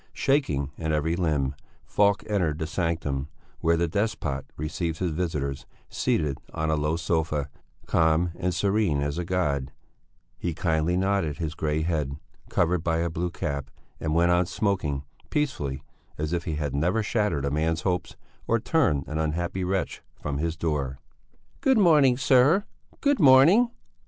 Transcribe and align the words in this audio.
Shaking 0.13 0.71
in 0.79 0.91
every 0.91 1.15
limb, 1.15 1.53
Falk 1.85 2.23
entered 2.27 2.57
the 2.57 2.65
sanctum, 2.65 3.27
where 3.59 3.77
the 3.77 3.87
despot 3.87 4.45
received 4.57 4.97
his 4.97 5.11
visitors, 5.11 5.67
seated 5.89 6.39
on 6.55 6.71
a 6.71 6.75
low 6.75 6.95
sofa, 6.95 7.51
calm 7.85 8.31
and 8.35 8.51
serene 8.51 9.01
as 9.03 9.19
a 9.19 9.23
god; 9.23 9.71
he 10.39 10.55
kindly 10.55 10.97
nodded 10.97 11.37
his 11.37 11.53
grey 11.53 11.83
head, 11.83 12.17
covered 12.49 12.83
by 12.83 12.97
a 12.97 13.11
blue 13.11 13.29
cap, 13.29 13.69
and 13.99 14.15
went 14.15 14.31
on 14.31 14.47
smoking, 14.47 15.03
peacefully, 15.29 15.83
as 16.17 16.33
if 16.33 16.45
he 16.45 16.55
had 16.55 16.73
never 16.73 17.03
shattered 17.03 17.45
a 17.45 17.51
man's 17.51 17.81
hopes 17.81 18.15
or 18.47 18.57
turned 18.59 19.07
an 19.07 19.19
unhappy 19.19 19.63
wretch 19.63 20.01
from 20.19 20.39
his 20.39 20.57
door. 20.57 20.97
"Good 21.59 21.77
morning, 21.77 22.17
sir, 22.17 22.63
good 23.01 23.19
morning!" 23.19 23.69